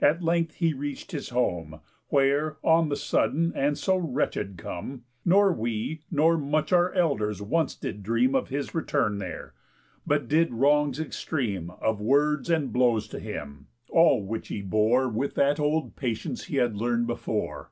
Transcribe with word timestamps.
At 0.00 0.24
length 0.24 0.54
he 0.56 0.74
reach'd 0.74 1.12
his 1.12 1.28
home, 1.28 1.78
Where 2.08 2.56
(on 2.64 2.88
the 2.88 2.96
sudden 2.96 3.52
and 3.54 3.78
so 3.78 3.96
wretched 3.96 4.56
come) 4.56 5.04
Nor 5.24 5.52
we 5.52 6.02
nor 6.10 6.36
much 6.36 6.72
our 6.72 6.92
elders 6.94 7.40
once 7.40 7.76
did 7.76 8.02
dream 8.02 8.34
Of 8.34 8.48
his 8.48 8.74
return 8.74 9.18
there, 9.18 9.54
but 10.04 10.26
did 10.26 10.52
wrongs 10.52 10.98
extreme 10.98 11.70
Of 11.80 12.00
words 12.00 12.50
and 12.50 12.72
blows 12.72 13.06
to 13.10 13.20
him; 13.20 13.68
all 13.88 14.20
which 14.26 14.48
he 14.48 14.62
bore 14.62 15.08
With 15.08 15.36
that 15.36 15.60
old 15.60 15.94
patience 15.94 16.46
he 16.46 16.56
had 16.56 16.74
learn'd 16.74 17.06
before. 17.06 17.70